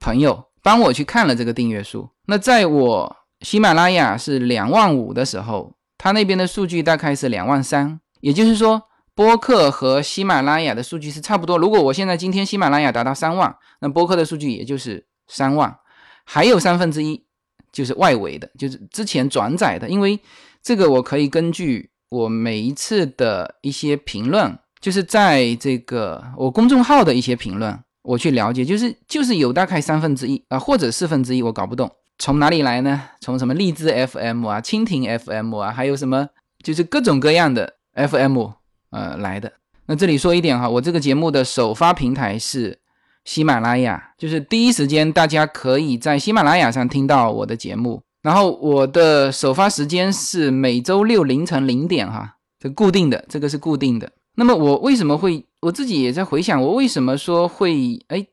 [0.00, 0.44] 朋友。
[0.64, 8.82] 帮我去看了这个订阅数，那在我喜马拉雅是两万五的时候，他那边的数据大概是两万三，也就是说
[9.14, 11.58] 播客和喜马拉雅的数据是差不多。
[11.58, 15.76] 如果我现在今天喜马拉雅达到三万，那播客的数据也就是三万，
[16.24, 17.22] 还有三分之一
[17.70, 20.18] 就是外围的，就是之前转载的，因为
[20.62, 27.74] 这个我可以根据我每一次的一些评论，就是在这个我公众号的一些评论。
[28.02, 33.00] 我去了解，就是就是有大概三分之一啊，或者四分之一，我搞不懂从哪里来呢？
[33.22, 36.28] 从什么荔枝 FM 啊、蜻蜓 FM 啊，还有什么
[36.62, 38.50] 就是各种各样的 FM
[38.90, 39.50] 呃来的。
[39.86, 42.78] 那这里说一点哈，我这个节目的首发平台是
[43.24, 48.02] 喜马拉雅，就是第一时间大家可以在喜马拉雅上听到我的节目。
[48.20, 54.12] 然后我的首发时间是每周六凌晨零点哈，这固定的，这个是固定的。
[54.36, 55.46] 那么我为什么会？
[55.60, 58.26] 我自己也在回想，我为什么说会哎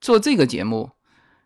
[0.00, 0.90] 做这个节目，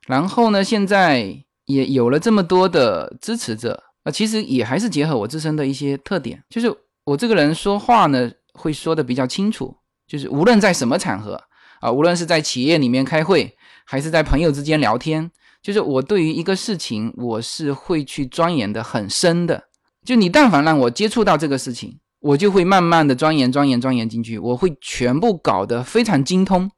[0.06, 9.76] 然后呢，现在也有了这么多的支持者啊，其实也还是结合我自身的一些特点，就是我这个人说话呢会说的比较清楚，
[10.06, 11.38] 就是无论在什么场合
[11.80, 13.54] 啊，无论是在企业里面开会，
[13.84, 15.30] 还是在朋友之间聊天，
[15.60, 19.64] 就是我对于一个事情我是会去钻研的很深的，
[20.02, 21.98] 就你但凡让我接触到这个事情。
[22.26, 26.68] 我就会慢慢的钻研、钻研、钻研进去，我会全部搞得非常精通。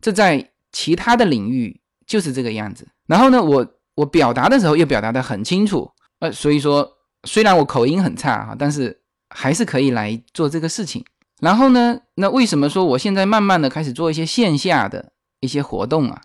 [0.00, 2.88] 这在其他的领域就是这个样子。
[3.06, 5.90] 然后呢，我我表达的时候又表达的很清楚，
[6.20, 6.90] 呃，所以说
[7.24, 11.04] 虽然我口音很差哈，但是还是可以来做这个事情。
[11.40, 16.22] 然后呢，那为什么说我现在慢慢的开始做一些线下的一些活动啊？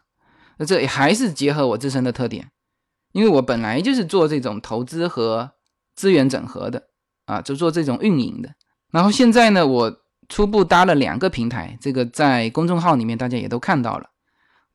[0.58, 2.50] 那这还是结合我自身的特点，
[3.12, 5.52] 因为我本来就是做这种投资和
[5.96, 6.84] 资源整合的
[7.26, 8.50] 啊，就做这种运营的。
[8.92, 14.10] 然后现在呢，我初步搭了两个平台，这个在公众号里面大家也都看到了。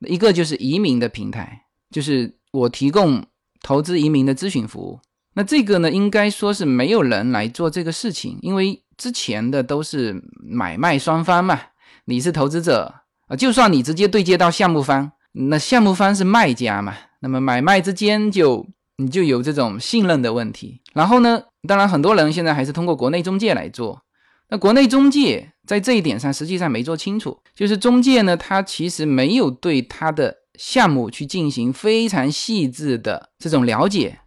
[0.01, 3.25] 一个就是移民的平台，就是我提供
[3.61, 4.99] 投资移民的咨询服务。
[5.33, 11.59] 那这个呢，应该说是没有人来做这个事情，因为之前的都是买卖双方嘛，
[12.05, 12.93] 你是投资者
[13.27, 18.65] 啊，就算你直接对接到项目方，那项目方是卖家嘛，那么买卖之间就
[18.97, 20.81] 你就有这种信任的问题。
[20.93, 24.04] 然后呢，当然很多人现在还是通过国内中介来做。
[24.49, 34.19] 那国内中介在这一点上实际上没做清楚，就是中介呢，他其实没有对他的项目去进行非常细致的这种了解，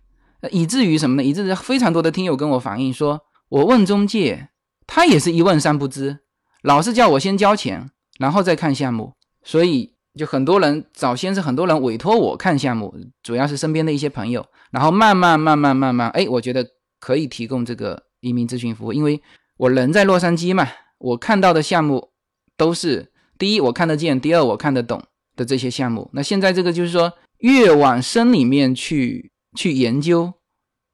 [0.51, 1.23] 以至于什么呢？
[1.23, 4.49] 以至于非常多的听友跟我反映说，我问中介，
[4.89, 6.19] 他也是一问三不知，
[6.63, 7.89] 老是叫我先交钱，
[8.19, 9.13] 然后再看项目。
[9.45, 12.93] 所以就很多人早先是很多人委托我看项目，
[13.23, 16.67] 主要是身边的一些朋友，然后慢慢慢慢慢慢，哎，我觉得
[16.99, 19.23] 可以提供这个移民咨询服务，因为。
[19.59, 22.11] 我人在洛杉矶嘛，我看到的项目
[22.57, 25.03] 都是第一我看得见，第二我看得懂
[25.35, 26.09] 的这些项目。
[26.13, 30.33] 那现在这个就是说，越往深里面去去研究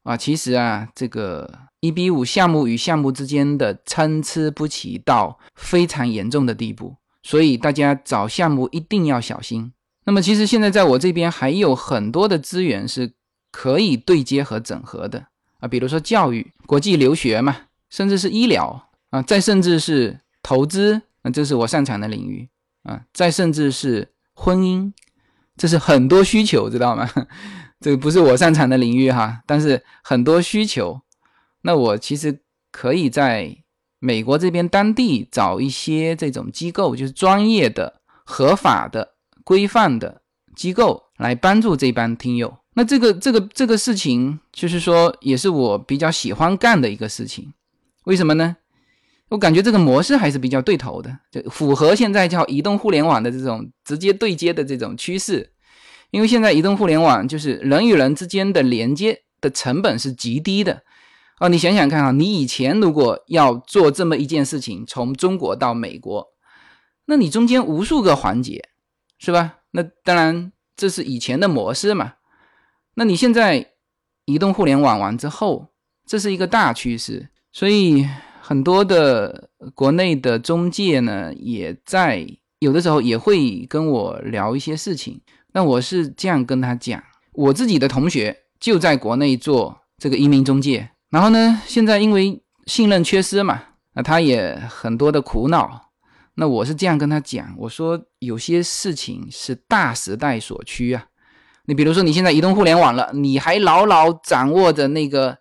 [0.04, 9.74] 啊，其实啊，这个一比五项目与项目之间的参差不齐到非常严重的地步，所以大家找项目一定要小心。
[10.06, 13.12] 那么其实现在在我这边还有很多的资源是
[13.52, 15.26] 可以对接和整合的
[15.60, 17.63] 啊，比如说教育、国际留学嘛。
[17.94, 22.48] 甚至是医疗啊，再甚至是投资，那这是我擅长的领域
[22.82, 23.04] 啊。
[23.12, 24.92] 再甚至是婚姻，
[25.56, 27.08] 这是很多需求，知道吗？
[27.78, 31.02] 这个不是我擅长的领域哈，但是很多需求，
[31.62, 32.40] 那我其实
[32.72, 33.56] 可以在
[34.00, 39.14] 美国这边当地找一些这种机构，就是专业的、合法的、
[39.44, 40.22] 规范的
[40.56, 42.58] 机构来帮助这帮听友。
[42.74, 47.52] 那这个、这个、这个事情，就是说，也是我比较喜欢干的一个事情。
[48.04, 48.56] 为什么呢？
[49.30, 55.52] 我感觉这个模式还是比较对头的，就符合现在叫移动互联网的这种直接对接的这种趋势。
[56.10, 60.82] 因为现在移动互联网就是人与人之间的连接的成本是极低的
[61.40, 61.48] 哦。
[61.48, 66.28] 你想想看啊，你以前如果要做这么一件事情，从中国到美国，
[67.06, 68.68] 那你中间无数个环节，
[69.18, 69.56] 是吧？
[69.72, 72.12] 那当然这是以前的模式嘛。
[72.94, 73.72] 那你现在
[74.26, 75.72] 移动互联网完之后，
[76.06, 78.06] 这是一个大趋势，所以。
[78.46, 82.26] 很多的国内的中介呢，也在
[82.58, 85.18] 有的时候也会跟我聊一些事情。
[85.54, 87.02] 那我是这样跟他讲，
[87.32, 93.62] 我自己的同学就在国内做这个移民中介，然后呢，现在因为信任缺失嘛，
[93.94, 95.92] 那他也很多的苦恼。
[96.34, 101.06] 那我是这样跟他讲，我说有些事情是大时代所趋啊。
[101.64, 105.38] 你比如说你现在移动互联网了，你还牢牢掌握着那个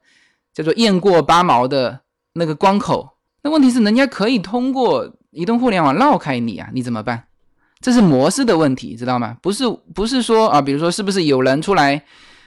[0.53, 2.02] 叫做雁过八毛的。
[2.33, 7.25] 那个关口，那问题是人家可以通过移动互联网绕开你啊，你怎么办？
[7.79, 9.37] 这是模式的问题，知道吗？
[9.41, 12.03] 不是不是说啊，比如说是不是有人出来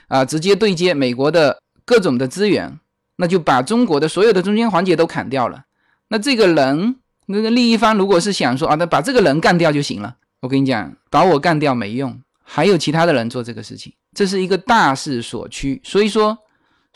[0.07, 2.79] 啊，直接对接美国的各种的资源，
[3.17, 5.63] 那就把中国的所有的中间环节都砍掉了。
[6.09, 16.37] 那这个人那个利益方如果是想说啊，那把这个人干掉就行了，我跟你讲，把我干掉没用，还有其他的人做这个事情，这是一个大势所趋，所以说。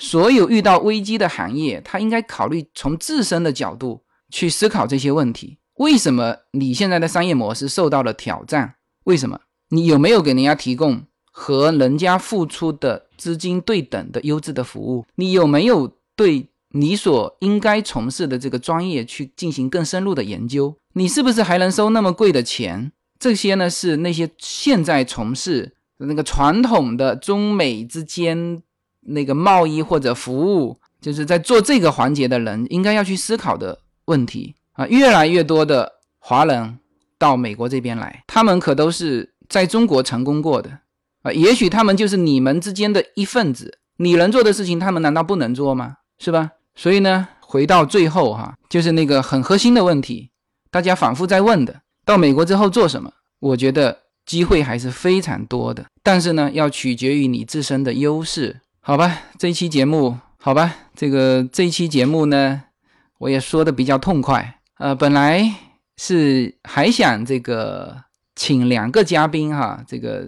[0.01, 5.59] 所有遇到危机的行业，他应该考虑从自身的角度去思考这些问题。
[5.75, 8.73] 为什么你现在的商业模式受到了挑战？
[9.03, 9.39] 为什么？
[9.69, 15.05] 你有没有给人家提供和人家付出的资金对等的优质的服务？
[15.13, 20.75] 你有没有对你所应该从事的这个专业去进行更深入的研究？
[20.93, 22.91] 你是不是还能收那么贵的钱？
[23.19, 28.63] 这些呢，是那些现在从事那个传统的中美之间。
[29.01, 34.85] 那个贸易或者服务，就是在做这个环节的人应该要去思考的问题啊！
[34.87, 36.77] 越来越多的华人
[37.17, 40.79] 到美国这边来，他们可都是在中国成功过的
[41.23, 41.31] 啊！
[41.31, 45.97] 也许他们就是你们之间的一份子，你能做的事情，他们难道不能做吗？
[46.19, 46.51] 是吧？
[46.75, 50.29] 所以呢，回到最后哈，就是那个很核心的问题，
[50.69, 53.11] 大家反复在问的：到美国之后做什么？
[53.39, 58.61] 我觉得机会还是非常多的，但是呢，要取决于你自身的优势。
[58.83, 62.63] 好吧，这一期节目，好吧，这个这一期节目呢，
[63.19, 64.59] 我也说的比较痛快。
[64.79, 65.53] 呃，本来
[65.97, 67.95] 是还想这个
[68.35, 70.27] 请两个嘉宾哈，这个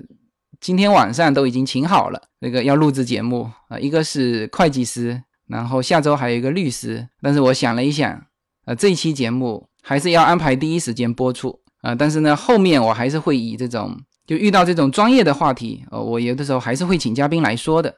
[0.62, 7.08] 今天晚上都已经请好了，那个要录制节目啊，一个是会计师，然后下周还有一个律师。
[7.24, 8.24] 但是我想了一想，
[8.66, 11.96] 呃，这一期节目还是要安排第一时间播出啊。
[11.96, 17.96] 但是呢，后面我还是会以这种就遇到这种专业的话题，呃，我有的时候还是会请嘉宾来说的。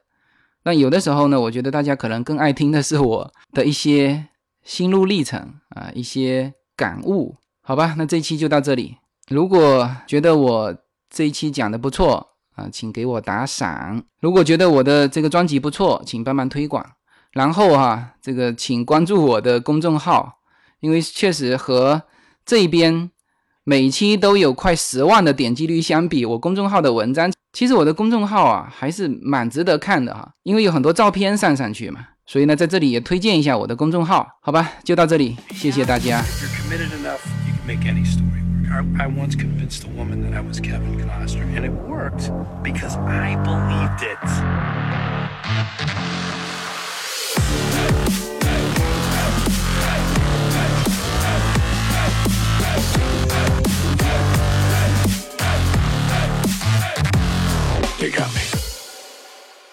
[0.66, 4.26] 那有的时候呢，我觉得大家可能更爱听的是我的一些
[4.64, 5.40] 心路历程
[5.70, 7.96] 啊，一些感悟，好吧？
[7.98, 8.98] 那这一期就到这里。
[9.30, 10.76] 如果觉得我
[11.10, 16.84] 这一期讲的不错啊，请给我打赏；如果觉得我的这个专辑不错，请帮忙推广。
[17.32, 20.40] 然后哈，这个请关注我的公众号，
[20.80, 22.04] 因为确实和
[22.44, 23.12] 这边。
[23.68, 36.24] 每期都有快十万的点击率，相比我公众号的文章，其实我的公众号啊还是蛮值得看的哈，因为有很多照片上上去嘛，所以呢，在这里也推荐一下我的公众号，好吧，就到这里，谢谢大家。
[39.00, 42.30] I once convinced a woman that I was Kevin Costner, and it worked
[42.62, 44.20] because I believed it.
[58.00, 58.45] You got me.